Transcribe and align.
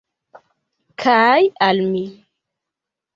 Kaj 1.03 1.41
al 1.67 1.83
mi. 1.91 2.01